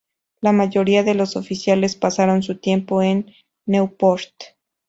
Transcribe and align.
La 0.41 0.51
mayoría 0.51 1.03
de 1.03 1.13
los 1.13 1.35
oficiales 1.35 1.95
pasaron 1.95 2.41
su 2.41 2.57
tiempo 2.57 3.03
en 3.03 3.31
Newport. 3.67 4.31